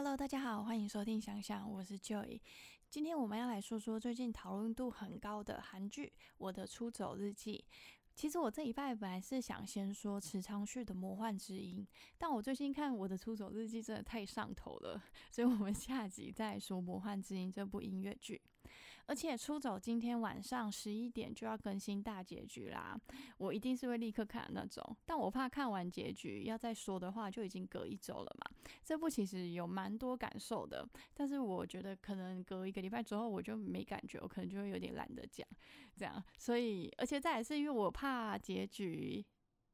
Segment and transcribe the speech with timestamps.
[0.00, 2.40] Hello，大家好，欢迎收听想想，我是 Joy。
[2.88, 7.64] 今天我们要来说说最近讨论度很高的韩剧《我的出走日记》。
[8.14, 11.84] 其实我这一拜本来是想先说池昌旭的《魔幻之音》，
[12.16, 18.40] 但我最近看我的出走日记真的太上头了，所以我们下集再说《魔幻之音》这部音乐剧。
[19.08, 22.96] 而且出走今天晚上十一点就要更新大结局啦，
[23.38, 24.96] 我一定是会立刻看的那种。
[25.04, 28.48] 但我怕看完结局要再说的话，就已经隔一周了嘛。
[28.84, 35.44] 这部其实有蛮多感受的，但是我觉得可能隔一个礼拜之后我就没感觉，我可能就会有点懒得讲
[35.96, 36.22] 这样。
[36.38, 37.88] 所以，而且再也是因为我。
[37.98, 39.24] 怕结局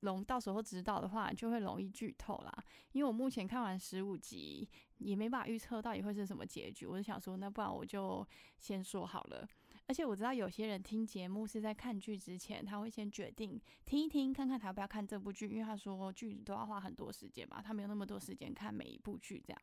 [0.04, 2.64] 容到时候知道的话，就会容易剧透啦。
[2.92, 4.68] 因为我目前看完十五集。
[4.98, 8.26] 也没办法预测到底会是什么结局，我就想说，那不然我就
[8.58, 9.46] 先说好了。
[9.86, 19.60] 而且我知道有些人听节目是在看剧之前，他会先决定听一听，看看他要不要看这部剧，因为他说剧都要花很多时间嘛，他没有那么多时间看每一部剧这样。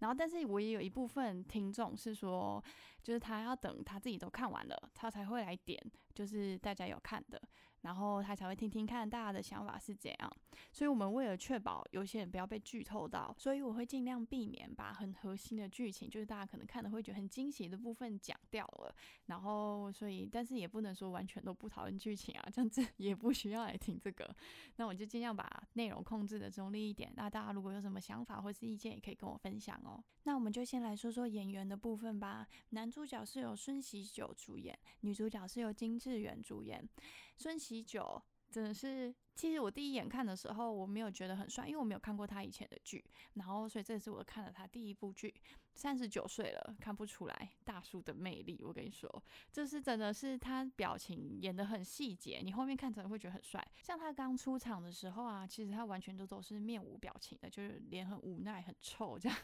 [0.00, 2.62] 然后，但是我也有一部分听众是说，
[3.02, 5.80] 就是他要等他自己都看完了，他才会来点，
[6.12, 7.40] 就是大家有看的，
[7.84, 10.36] 然后他才会听听看大家的想法是怎样。
[10.72, 14.64] 所以我们为了确保有些人不要被剧透到，所以我会尽量避免。
[14.74, 18.92] 把很核心的剧情，就是大家可能看的会觉得很惊喜的部分讲掉了，
[19.26, 24.34] 然后所以，但是也不能说完全都不讨论剧情啊，这样子也不需要来听这个。
[24.76, 27.12] 那我就尽量把内容控制的中立一点。
[27.14, 30.02] 那大家如果有什么想法或是意见，也可以跟我分享哦。
[30.24, 32.48] 那我们就先来说说演员的部分吧。
[32.70, 36.88] 男主角是由孙喜九主演，女主角是由金智媛主演。
[37.36, 39.14] 孙喜九真的是。
[39.34, 45.34] 其实我第一眼看的时候，我没有觉得很帅，因为我没有看过他以前的剧，然后所以这是我看了他第一部剧。
[45.74, 48.62] 三十九岁了，看不出来大叔的魅力。
[48.62, 53.60] 我跟你说，这是真的是他表情演的很细节，你后面看真的会觉得很帅。
[53.82, 59.36] 像他刚出场的时候啊，其实他完全都都是面无表情的，就是脸很无奈、很臭这样。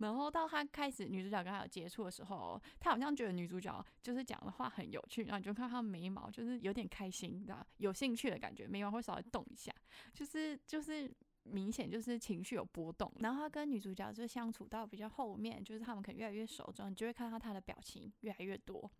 [0.00, 9.02] 然后到他开始女主角跟他有接触的时候，他好像觉得女主角就是讲的话很有趣，然后你就看他眉毛就是有点开心的、有兴趣的感觉，眉毛会。
[9.06, 9.72] 稍微动一下，
[10.12, 11.08] 就是就是
[11.50, 13.12] 明显就是情绪有波动。
[13.20, 18.90] 然后他跟女主角就相处到比较后面，就是他们可能越来越熟之后，你就会看到他的表情越来越多。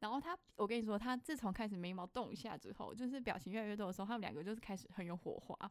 [0.00, 5.70] 然后他，我跟你说，他自从开始眉毛动一下之后，就是表情越来越多的时候，他们两个就是开始很有火花，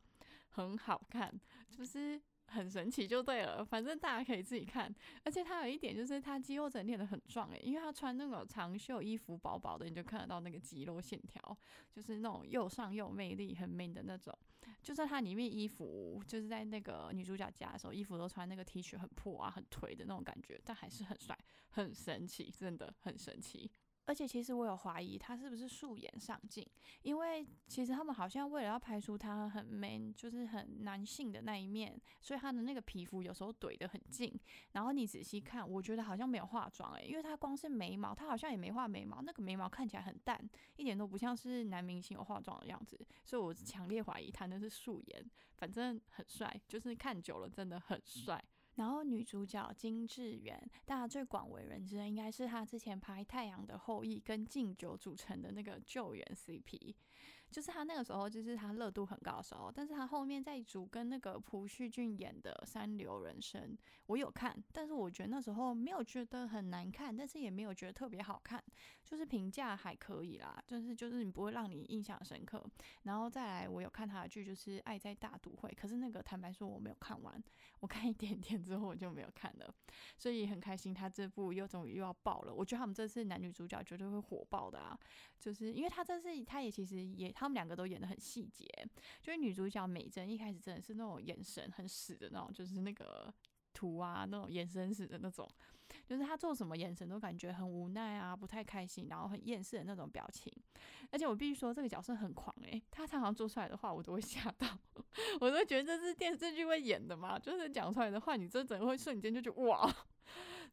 [0.49, 1.33] 很好看，
[1.69, 2.21] 就是。
[2.47, 4.93] 很神奇就对了，反正大家可以自己看。
[5.23, 11.57] 而且他有一点就是他肌肉整练的很壮诶，因为他穿那种长袖衣服，薄薄的，你就看得到那个肌肉线条，
[11.91, 14.37] 就是那种又上又魅力、很 man 的那种。
[14.81, 21.37] 就算他里面衣服就是在那个女主角家的时候，衣服都穿那个 T 恤很破啊、很颓的那种感觉，但还是很帅，
[21.69, 23.69] 很神奇，真的很神奇。
[24.05, 26.67] 而且其实我有怀疑他是不是素颜上镜，
[27.03, 34.37] 因为其实他们好像为了要拍出他很 man，就是很男性的那一面，所以他的那个皮肤有时候怼得很近。
[34.73, 40.37] 然后你仔细看，我觉得好像没有化妆诶，因为他光是眉毛，他好像也没画眉毛，那个眉毛看起来很淡，
[40.75, 42.99] 一点都不像是男明星有化妆的样子。
[43.23, 48.43] 所以我强烈怀疑他那是素颜，反正很帅，就是看久了真的很帅。
[48.75, 56.95] 然后女主角金智媛，大家最广为人知的应该是她之前拍《太阳的后裔》跟敬酒组成的那个救援 CP，
[57.53, 63.61] 就是他那个时候就是他热度很高的时候，但是他后面在组跟那个朴叙俊演的《三流人生》，
[64.07, 68.61] 我有看，但是我觉得那时候没有觉得很难看，但是也没有觉得特别好看，
[69.05, 72.65] 就是评价还可以啦，就是就是你不会让你印象深刻。
[73.03, 77.39] 然后再来，我有看他的剧，就是《爱在大都会》，可是那个坦白说我没有看完，
[77.81, 78.63] 我看一点点。
[78.63, 79.75] 之后我就没有看了，
[80.17, 82.53] 所以很开心，他这部又终于又要爆了。
[82.53, 84.97] 我觉得他们这次男女主角绝对会火爆的啊，
[85.37, 88.65] 就是因为他这次他也其实也他们两个都演的很细节，
[89.21, 93.33] 就是女主角美珍一开始真的是那种眼神很死的那种，就是那个。
[93.75, 95.49] 图啊，那种眼神死的那种，
[96.05, 100.53] 就是她做什么眼神都感觉很无奈啊，不太开心，然后很厌世的那种表情。
[101.09, 104.67] 而且我必须说，这个角色很狂诶，他常常做出来的话，我都会吓到，
[105.41, 109.91] 我都觉得这是电视剧会演的嘛，就是讲出来的话，你真的会瞬间就觉得哇。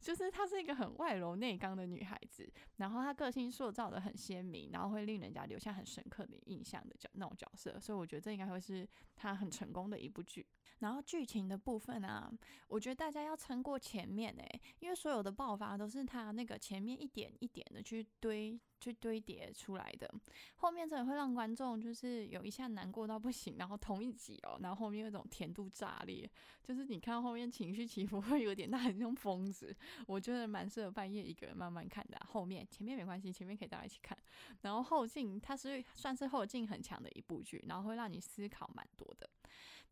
[0.01, 10.45] 就是她是一个很外柔内刚的女孩子，然后她个性塑造的很鲜明，然后会令人家留下很深刻的印象的角那种角色，所以我觉得这应该会是她很成功的一部剧。
[10.79, 12.31] 然后剧情的部分啊，
[12.67, 18.59] 我觉得大家要撑过前面诶，因为所有的爆发都是她那个前面一点一点的去堆。
[18.81, 20.11] 去堆叠出来的，
[20.55, 26.29] 后面真的会让观众就是有一下难过到不行，然后同一集哦，然后后面有种甜度炸裂，
[26.63, 29.73] 就是你看后面情绪起伏会有点大，很像疯子。
[30.07, 34.17] 我觉得蛮适合半夜一个人慢慢看的，后面前面没关系，前面可以大家一起看。
[34.61, 39.29] 然后后劲它是算是后劲很强的一部剧，然后会让你思考蛮多的。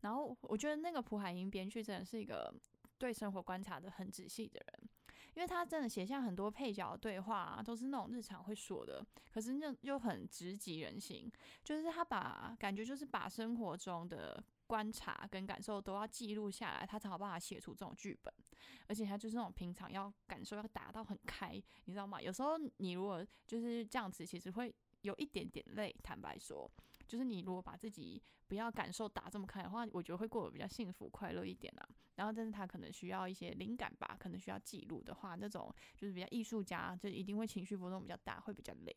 [0.00, 2.52] 然后我觉得那个朴海英编剧真的是一个。
[2.98, 4.90] 对生活观察的很仔细的人，
[5.40, 9.02] 因为他真的写下很多配角的对话，都是那种日常会说的，
[9.32, 11.32] 可是又又很直击人心，
[11.64, 18.30] 就是他把感觉就是把生活中的观察跟感受都要记录下来，他才有办法写出这种剧本，
[18.86, 21.52] 而且他就是那种平常要感受要打到很开，
[21.86, 22.20] 你知道吗？
[22.20, 26.70] 有时候你如果就是这样子，其实会有一点点累，坦白说。
[27.10, 31.88] 就是你如果把自己不要感受打这么开的话，我觉得会过得比较幸福快乐一点啦。
[32.14, 38.96] 然后，但是他可能需要一些灵感吧，可能需要记录的话，那种就是比较艺术家，就一定会情绪波动比较大，会比较累。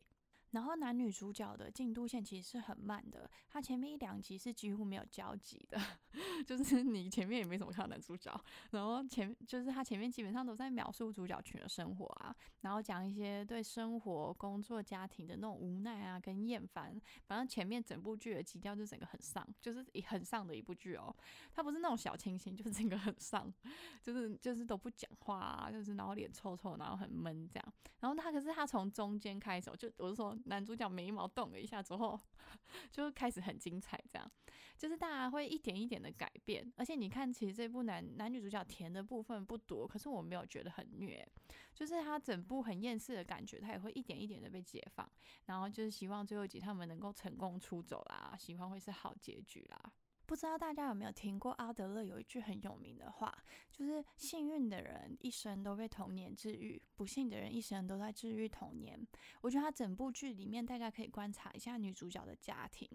[0.54, 5.78] 然后男女主角的进度线其实是很慢的，他前面一两集是几乎没有交集的，
[6.46, 8.32] 就是你前面也没怎么看到男主角，
[8.70, 16.96] 然后前就是他前面基本上都在描述主角群的生活啊，然后讲一些对生活、工作、家庭的那种无奈啊跟厌烦，
[17.26, 21.12] 反正前面整部剧的基调就整个很丧，就是很丧的一部剧哦，
[21.52, 23.52] 他不是那种小清新，就是整个很丧，
[24.00, 30.38] 就是就是都不讲话，啊，就是然后脸臭臭，然后很闷这样，然后他可是他从中间开始，就我是说。
[30.44, 32.18] 男主角眉毛动了一下之后，
[32.90, 34.02] 就开始很精彩。
[34.10, 34.30] 这样
[34.76, 41.26] 就是大家会一点一点的改变，而且你看，其实这部男男女主角甜的部分不多，可是我没有觉得很虐，
[41.72, 45.08] 就是他整部很厌世的感觉，他也会一点一点的被解放。
[45.46, 49.92] 然后就是希望最后一集他们能够成功出走啦，希望会是好结局啦。
[50.26, 53.34] 不知道大家有没有听过阿德勒有一句很有名的话，
[53.70, 58.98] 就是幸运的人一生都被童年治愈，不幸的人一生都在治愈童年。
[59.42, 62.88] 我觉得他整部剧里面，大家可以观察一下女主角的家庭。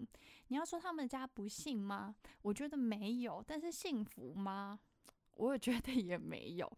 [0.48, 2.14] 你要说他们家不幸吗？
[2.42, 4.80] 我觉得没有，但是幸福吗？
[5.36, 6.70] 我也觉得也没有。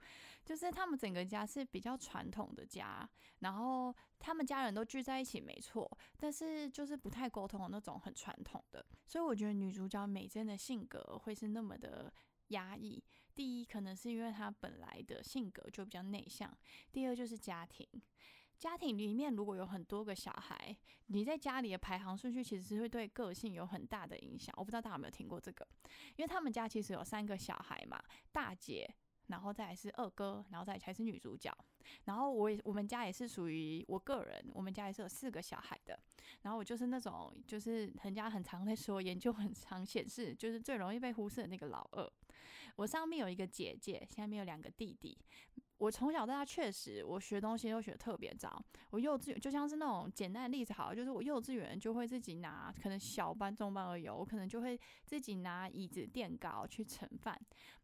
[0.45, 3.09] 就是他们整个家是比较传统的家，
[3.39, 8.85] 然后他们家人都聚在一起，没错，但是就是不太沟通的那种，很传统的。
[9.07, 12.13] 所以我觉得女主角美珍的性格会是那么的
[12.49, 13.03] 压抑。
[13.35, 16.51] 第一，可能是因为她本来的性格就比较内向；
[16.91, 17.87] 第二，就是家庭。
[18.59, 24.55] 家庭里面如果有很多个小孩，你在家里的排行顺序其实是会对个性有很大的影响。
[24.57, 25.67] 我不知道大家有没有听过这个，
[26.17, 28.03] 因为他们家其实有三个小孩嘛，
[28.33, 28.93] 大姐。
[29.33, 31.51] 然后再来是二哥，然后再才是女主角。
[32.05, 35.99] 然后我也我们家也是属于我个人，我们家也是有四个小孩的。
[36.43, 42.13] 然后我就是那种，就是人家很常在说，研究很常显示，就是最容易被忽视的那个老二。
[42.77, 45.17] 我上面有一个姐姐，下面有两个弟弟。
[45.83, 48.65] 我从小到大确实，我学东西都学特别早。
[48.91, 57.37] 我幼稚园就像是那种简单的例子，好，就是我幼稚园就会自己拿，可能小班、中班而已，我可能就会自己拿椅子垫高去盛饭，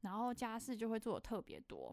[0.03, 1.93] 然后家事就会做的特别多。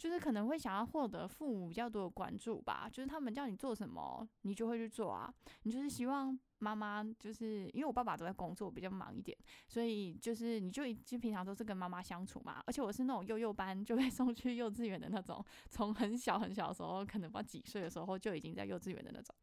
[0.00, 5.30] 就是可能会想要获得父母比较多的关注吧，就是他们叫你做什么，你就会去做啊。
[5.64, 9.36] 你就是希望妈妈，就是因为我爸爸都在工作，比较忙一点，
[9.68, 12.62] 所以就是你就就平常都是跟妈妈相处嘛。
[12.66, 19.36] 而且我是那种幼幼班就被 送去幼稚园的那种，从很小很小的时候，可能不知道几岁的时候就已经在幼稚园的那种。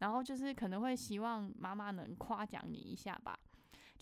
[0.00, 3.38] 然后就是可能会希望妈妈能夸奖你一下吧。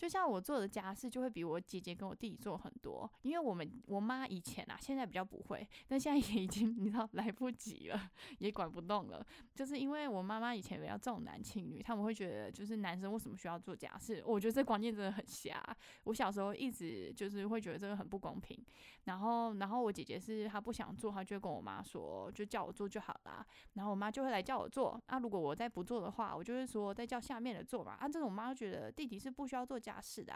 [0.03, 9.25] 就像我做的家事，就会比我姐姐跟我弟弟做很多，因为我们我妈以前啊，现在比较不会，但现在也已经你知道来不及了，也管不动了。
[9.55, 14.21] 就是因为我妈妈以前比较重男轻女，他们会觉得就是男生为什么需要做家事？
[14.25, 15.63] 我觉得这观念真的很瞎。
[16.03, 18.61] 我小时候一直就是会觉得这个很不公平。
[19.05, 23.45] 然后，然后我姐姐是她不想做，她就会跟我妈说，就叫我做就好了。
[23.75, 25.01] 然后我妈就会来叫我做。
[25.07, 27.93] 那如果我再不做的话，我就会说再叫下面的做嘛。
[27.93, 29.92] 啊，这种我妈觉得弟弟是不需要做家。
[30.01, 30.33] 是的，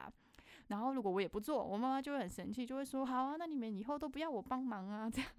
[0.68, 5.10] 然后如果我也不做，我妈妈就会很生气，就会说：“好啊，那你们以后都不要我帮忙啊。
[5.12, 5.32] ”这样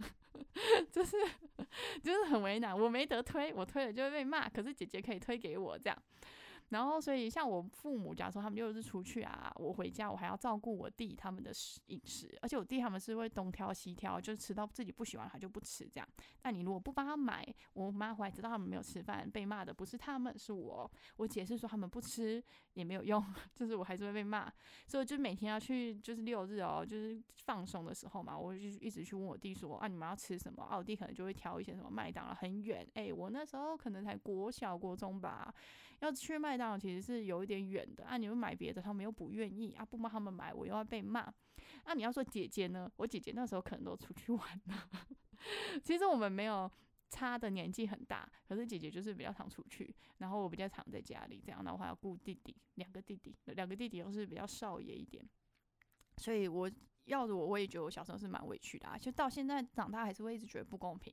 [0.90, 1.16] 就是
[2.02, 6.02] 就是很为难，我没得推，我推了就会被骂，可是姐姐可以推给我这样。
[6.70, 16.08] 然后，所以像我父母，假如说他们六日出去啊，我回家我还要照顾我弟他们的食饮食，而且我弟他们是会东挑西挑，就是吃到自己不喜欢他就不吃这样。
[16.42, 20.90] 那你如果不帮他买，我妈回来知道他们没有吃饭，被骂的不是他们，是我。
[21.16, 22.42] 我解释说他们不吃
[22.74, 23.24] 也没有用，
[23.56, 24.52] 就是我还是会被骂。
[24.86, 30.62] 所以就每天要去，就是六日哦，就是放松的时候嘛，我就一直去问我弟说啊，你们要吃什么？
[30.64, 35.54] 啊，我弟可能就会挑一些什么麦当劳很远，哎，我那时候可能才国小国中吧。
[36.00, 41.32] 要去麦当劳其实是有一点远的啊，你们买别的，他们又不愿意啊，不帮他们买，我又要被骂。
[41.84, 42.90] 那你要说姐姐呢？
[42.96, 44.88] 我姐姐那时候可能都出去玩了。
[45.82, 46.70] 其实我们没有
[47.10, 55.24] 差的年纪很大，可是姐姐就是比较常出去，然后我比较常在家里这样，然后还要顾弟弟，两个弟弟，两个弟弟都是比较少爷一点，
[56.16, 56.70] 所以我
[57.04, 61.12] 要是我，我也觉得我小时候是蛮委屈的啊，就到现在长大还是会一直觉得不公平。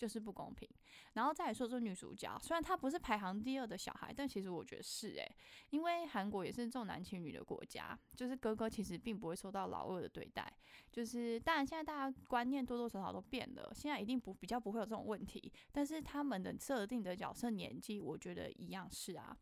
[0.00, 0.66] 就是不公平。
[1.12, 5.36] 然后再来说说女主角，虽然她不是排行第二的小孩，但其实我觉得是诶，
[5.68, 10.50] 因为韩国也是重男轻女的国家，就是哥哥其实并不会受到老二的对待。
[10.90, 15.52] 就是当然现在大家观念多多少少都变了，现在一定不比较不会有这种问题。
[15.70, 19.36] 但是他们的设定的角色年纪，我觉得一样是啊。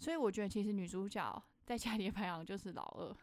[0.00, 3.16] 所以我觉得其实女主角在家里排行就是老二。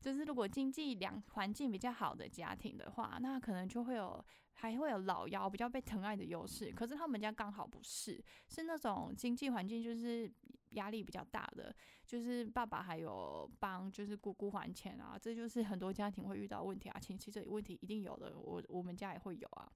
[0.00, 6.72] 就是如果经济两环境比较好的家庭的话，那可能就会有还会有老幺比较被疼爱的优势。
[6.72, 10.32] 可是他们家刚好不是，是那种经济环境就是
[10.70, 11.74] 压力比较大的，
[12.06, 19.70] 就是爸爸还有帮就是姑姑还钱啊，这就是很多家庭会遇到问题啊，亲戚这问题一定有的，我我们家也会有啊，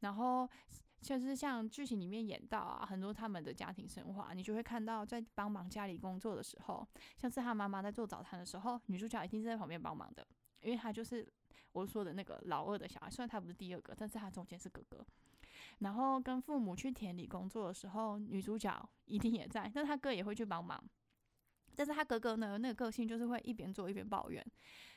[0.00, 0.48] 然后。
[1.00, 6.86] 就是像剧情里面演到啊，很多他们的家庭生活，你就会看到在帮忙家里工作的时候，
[7.16, 10.26] 像是他妈妈在做早餐的时候，女主角一定是在旁边帮忙的，
[10.60, 11.26] 因为她就是
[11.72, 15.04] 我说的那个老二的小孩，虽然他不是第二个，但是他中间是哥哥。
[15.78, 20.82] 然后跟父母去田里工作的时候，女主角一定也在，但他哥也会去帮忙。
[21.78, 24.44] 但是他哥哥呢，那个个性就是会一边做一边抱怨。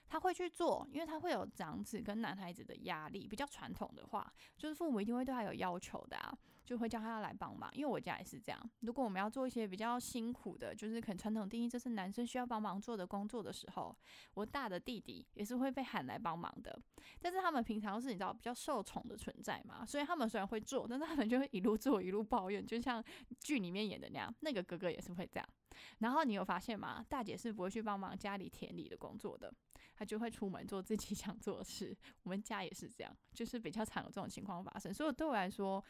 [0.07, 3.27] 他会去做，因为他会有长子跟男孩子的压力。
[3.27, 7.69] 比较传统的话，就是父母一定会对他有要求的啊，就会叫他来帮忙。
[7.73, 13.95] 因为我家也是这样，如果我们要做一些比较辛苦的，就是可能传统定义这是男生需要帮忙做的工作的时候，
[14.33, 16.77] 我大的弟弟也是会被喊来帮忙的。
[17.21, 23.01] 但是他们平常是你知道比较受宠的存在嘛，所以他们虽然会做，但是他们就会一路做一路抱怨，就像
[23.39, 24.33] 剧里面演的那样。
[24.41, 25.49] 那个哥哥也是会这样。
[25.99, 27.05] 然后你有发现吗？
[27.07, 29.53] 大姐是不会去帮忙家里田里的工作的。
[29.95, 34.93] 她就会出门做自己 想做的事，我们家也是这样，就是比较常有这种情况发生。
[34.93, 35.83] 所以对我来说，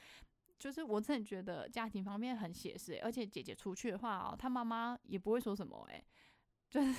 [0.60, 6.04] 就是我真的觉得家庭方面很写实，而且姐姐出去的话哦，她妈妈也不会说什么，诶。
[6.72, 6.96] 就 是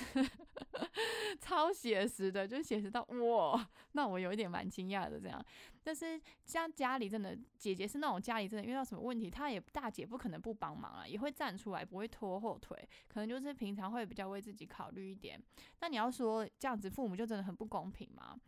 [1.41, 5.43] 超写实的，就写实到哇，那我有一点蛮惊讶的这样。
[5.83, 15.41] 但是像家里真的姐姐是那种家里真的遇到什么问题，她也大姐不可能不帮忙啊，也会站出来，不会拖后腿，可能就是平常会比较为自己考虑一点。
[15.81, 18.39] 那你要说这样子父母就真的很不公平吗？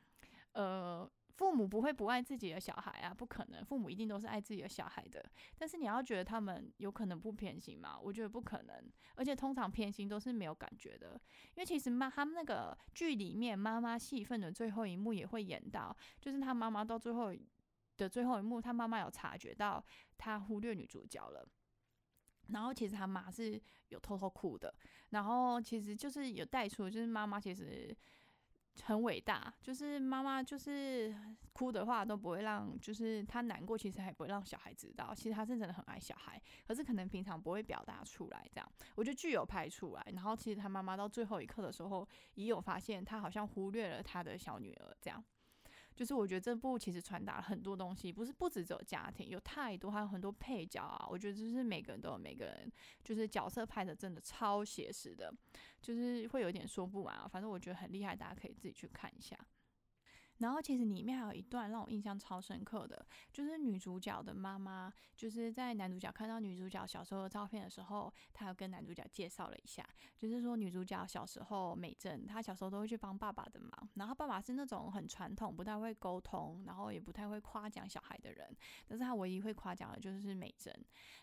[0.53, 1.09] 呃。
[1.35, 5.23] 父母不会不爱自己的小孩啊，不可能，父母一定都是爱自己的小孩的。
[5.57, 7.99] 但是你要觉得他们有可能不偏心吗？
[8.01, 11.19] 我觉得不可能，而且通常偏心都是没有感觉的。
[11.55, 17.35] 因为其实妈他们那个剧里面妈妈戏份的最后一幕也会演到，就是他妈妈到最后
[17.97, 19.83] 的最后一幕，他妈妈有察觉到
[20.17, 21.45] 他忽略女主角了，
[22.47, 24.73] 然后其实他妈是有偷偷哭的，
[25.09, 27.93] 然后其实就是有带出，就是妈妈其实。
[28.83, 31.15] 很伟大，就是妈妈就是
[31.53, 45.23] 哭的话都不会让，就是她难过，其实还不会让小孩知道，其实她是真的很爱小孩，可是可能平常不会表达出来，这样，我觉得剧有拍出来，然后其实她妈妈到最后一刻的时候，也有发现她好像忽略了她的小女儿，这样。
[45.95, 51.07] 就是我觉得这部其实传达了很多东西，不是不止只有家庭，有太多还有很多配角啊。
[51.09, 52.71] 我觉得就是每个人都有每个人，
[53.03, 55.33] 就是角色拍的真的超写实的，
[55.81, 57.27] 就是会有点说不完啊。
[57.27, 59.37] 反正我觉得很厉害，大家可以自己去看一下。
[60.39, 69.87] 然后其实里面还有一段让我印象超深刻的，就是女主角的妈妈，就是在男主角看到女主角小时候的照片的时候，她有跟男主角介绍了一下，
[70.17, 78.55] 就是说女主角小时候美珍，她小时候都会去帮爸爸的忙，然后爸爸是那种很传统，不太会沟通，然后也不太会夸奖小孩的人，
[78.87, 80.73] 但是他唯一会夸奖的就是美珍，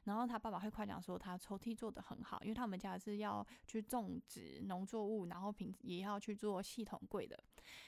[0.04, 7.38] 然后他爸爸会夸奖说他抽屉做的很好，因为他们家是要去种植农作物，然后平也要去做系统柜的。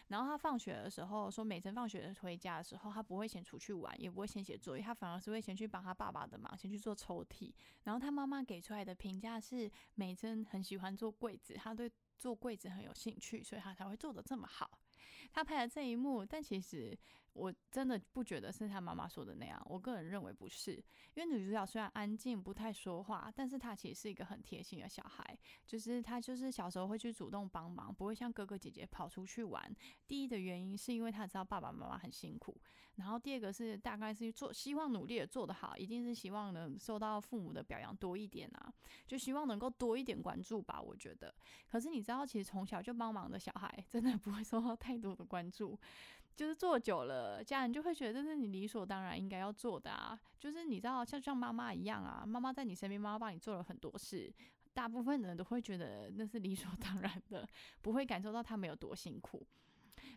[0.09, 7.53] 然后他放学的时候说，美珍放学回家的时候，他不会先出去玩，也不会先写作业，他反而是会先去帮他爸爸的忙，先去做抽屉。
[7.83, 14.79] 然后他妈妈给出来的评价是，美珍很喜欢做柜子，他对做柜子很有兴趣，所以他才会做的这么好。
[15.35, 16.99] 他拍了这一幕，但其实。
[17.35, 20.75] 我真的不觉得是他妈妈说的那样，我个人认为不是，
[21.15, 25.37] 因为女主角虽然安静不太说话，但是她其实是一个很贴心的小孩，
[25.67, 29.69] 就是她就是小时候会去主动帮忙，不会像哥哥姐姐跑出去玩。
[30.07, 32.57] 第一的原因是因为她知道爸爸妈妈很辛苦，
[32.95, 38.73] 然后第二个是大概是做希望努力的做得好，一定是希望能受到父母的表扬多一点啊，
[39.09, 41.35] 就希望能够多一点关注吧，我觉得。
[41.67, 45.79] 可是你知道，其实从小就帮忙的小孩，真的不会受到太多关注。
[46.37, 50.19] 就是做久了，家人就会觉得这是你理所当然应该要做的啊。
[50.39, 54.33] 就是你知道，像像妈妈一样啊，妈妈在你身边，妈妈帮你做了很多事，
[54.73, 57.49] 大部分人都会觉得那是理所当然的，
[57.81, 59.47] 不会感受到他们有多辛苦。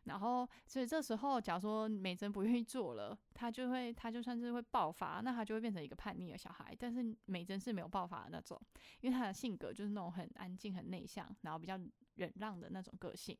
[0.03, 6.75] 然后所以这时候假如说美珍不愿意做了，他就会他就算是会爆发，那他就会变成一个叛逆的小孩。
[6.77, 8.59] 但是美珍是没有爆发的那种，
[9.01, 11.79] 因为他的性格就是那种很安静、很内向，然后比较
[12.15, 13.37] 忍让的那种个性。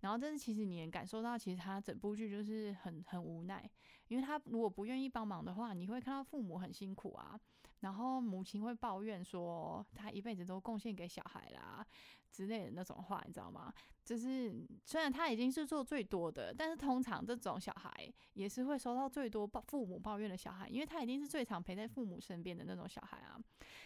[0.00, 3.68] 然后，但是其实你能感受到，其实他整部剧就是很很无奈，
[4.06, 7.38] 因为他如果不愿意帮忙的话，你会看到父母很辛苦啊，
[7.80, 11.84] 然后母亲会抱怨说他一辈子都贡献给小孩啦。
[12.30, 13.72] 之类的那种话，你知道吗？
[14.04, 23.38] 就是虽然他已经是做最多的，但是通常这种小孩也是会收到最多抱父母抱怨的小孩，因为他一定是最常陪在父母身边的那种小孩啊。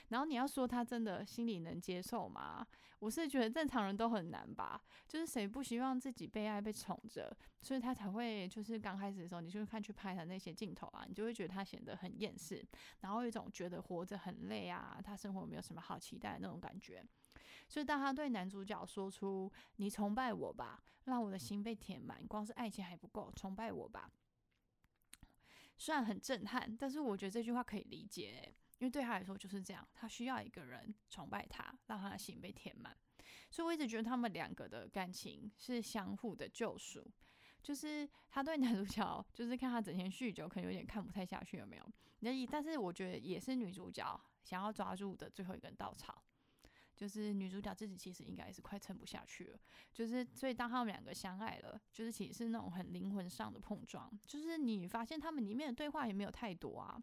[0.08, 2.64] 然后你要说他真的心里能接受吗？
[3.00, 4.80] 我是觉得正常人都很难吧。
[5.08, 12.64] 就是谁不希望自己被爱被宠着，所以他才会就是刚开始的时候，你就会看去拍他那些镜头啊，你就会觉得他显得很厌世，
[13.00, 17.04] 然后一种觉得活着很累啊，他生活没有什么好期待的那种感觉。
[17.72, 24.10] 所以，当他对男主角说出“你崇拜我吧，让我的心被填满”，光是爱情还不够，崇拜我吧。
[25.78, 32.94] 虽然很震撼，但是我觉得这句话可以理解，因为对他来说就是这样，他需要一个人崇拜他，让他的心被填满。
[33.50, 37.10] 所以我一直觉得他们两个的感情是相互的救赎。
[37.62, 41.92] 就是他对男主角，就是看他整天酗酒，可能有点看不太下去，有没有？
[42.18, 46.22] 那但是我觉得也是女主角想要抓住的最后一根稻草。
[47.02, 49.58] 就是女主角自己其实应该是快撑不下去了，
[49.92, 57.02] 就是所以当他们两个相爱了，就是其实是那种很灵魂上的碰撞，就是你发现他们里面的对话也没有太多啊，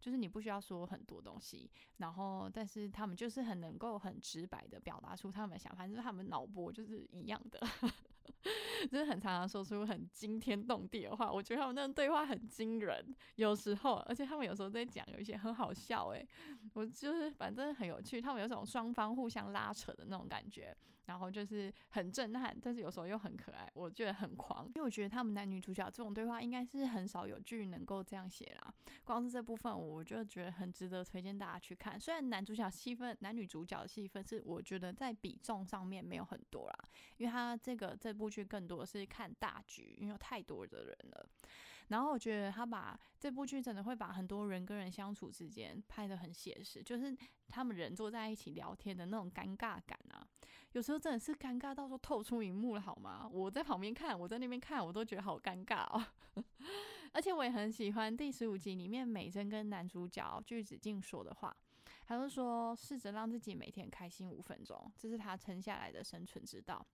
[0.00, 7.64] 就是你不需要说很多东西，然后但是他们就是很能够很直白的表达出他们的想法，就是他们脑波就是一样的。
[8.90, 16.26] 就是很常常说出很惊天动地的话，我觉得他们那种对话很惊人，有时候，而且他们有时候在讲有一些很好笑，诶，
[16.74, 20.76] 我就是反正很有趣，他们有种双方互相拉扯的那种感觉。
[21.06, 28.74] 然后就是很震撼，但是有时候又很可爱，我觉得很狂，因为我觉得他们男女主角这种对话应该是很少有剧能够这样写啦。
[29.04, 31.98] 光是这部分，我就觉得很值得推荐大家去看。
[32.00, 36.78] 虽然男主角戏份、男女主角的戏份是我觉得在比重上面没有很多啦，
[37.18, 41.28] 因为他这个这部剧更多是看大局，因为有太多的人了。
[41.88, 50.26] 然后我觉得他把这部剧真的会把很多人跟人相处之间拍得很写实，就是他们人坐在一起聊天的那种尴尬感啊。
[50.72, 53.28] 有时候真的是尴尬到时候透出荧幕了，好吗？
[53.32, 56.04] 我在旁边看，我在那边看，我都觉得好尴尬哦。
[57.12, 61.56] 而且我也很喜欢第十五集里面美珍跟男主角具子敬说的话，
[62.04, 66.84] 他就说：“试着让自己每天开心五分钟，这是他撑下来的生存之道。”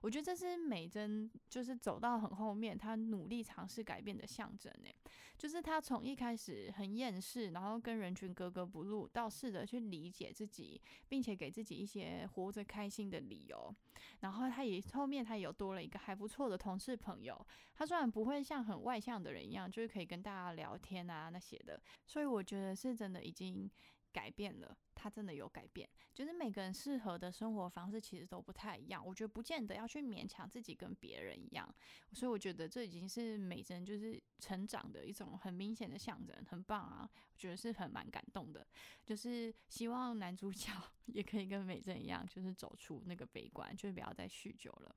[0.00, 4.90] 我觉得这是美珍就是走到很后面，她努力尝试改变的象征呢。
[5.36, 13.74] 就是她从一开始很厌世，然后跟人群格格不入，到试着去理解自己，并且给自己一些活着开心的理由。
[14.20, 17.46] 然后她也后面她有多了一个还不错的同事朋友。
[17.74, 23.70] 她虽然不会像很外向的人一样，就是可以跟大家聊天啊那些的，所以我觉得是真的已经
[24.12, 24.76] 改变了。
[24.98, 29.00] 他真的有改变，就是每个人适合的生活方式其实都不太一样。
[29.06, 31.72] 我觉得不见得要去勉强自己跟别人一样，
[32.12, 37.08] 所以我觉得这已经是美珍就是成长的一种很明显的象征，很棒啊！
[37.32, 38.66] 我觉得是很蛮感动的，
[39.06, 40.72] 就是希望男主角
[41.06, 44.92] 也可以跟美珍一样，就是走出那个悲观，就是不要再酗酒了。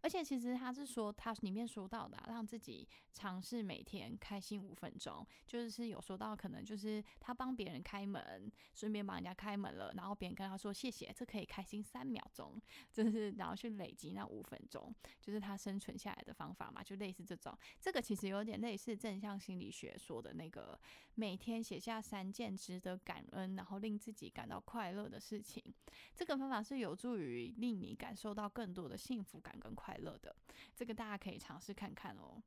[0.00, 9.34] 而且其实他是说，他里面说到的，让自己尝试每天开心五分钟，就是有说到可能就是他帮别人开门，顺便帮人家。
[9.42, 12.60] 开门了，然后别人跟他说谢谢，这可以开心三秒钟，
[12.92, 17.52] 就是然后去累积那五分钟，就是他生存下来的方法嘛，就类似这种。
[17.80, 20.78] 这个其实有点类似正向心理学说的那个，
[21.16, 25.60] 每天写下三件值得感恩，然后令自己感到快乐的事情。
[26.14, 30.36] 这个方法是有助于令你感受到更多的幸福感跟快乐的。
[30.76, 32.40] 这个大家可以尝试看看哦。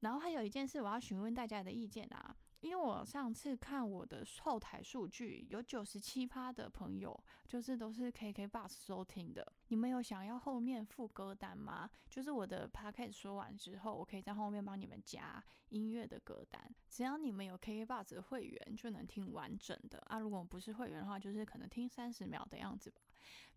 [0.00, 2.36] 然后还有一件事，我要询问大家的意见啊。
[2.60, 9.52] 因为我上次看我的后台数据，有九十七趴的朋友就是都是 KK Bus 收听的。
[9.68, 11.88] 你们有想要后面副歌单吗？
[12.10, 16.74] 就是我的 Podcast 说完之后，我可以在后面帮你们加音乐的歌单。
[16.88, 20.18] 只要你们有 KK Bus 的会员，就能听完整的啊。
[20.18, 23.00] 如果不是会员的话，就是可能听三十秒的样子吧。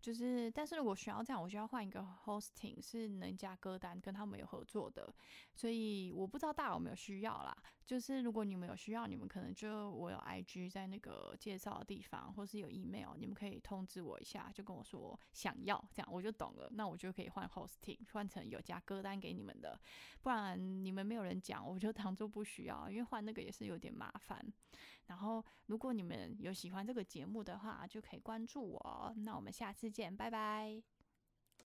[0.00, 5.12] 就是，但是如果需要这样，我需要换一个 hosting，是能加歌单，跟他们有合作的。
[5.54, 7.56] 所以我不知道大家有没有需要啦。
[7.84, 16.68] 就是如果你们有需要，你们可能就我有 IG 在那个介绍的地方，或是有 email，你们可以通知我一下，就跟我说想要这样，我就懂了。
[16.72, 19.78] 那我就可以换 hosting，换成有加歌单给你们的。
[20.22, 24.40] 不然你们没有人讲，我就当做不需要，因为换那个也是有点麻烦。
[25.06, 29.12] 然后如果你们有喜欢这个节目的话，就可以关注我。
[29.18, 30.91] 那我们下次见，拜拜。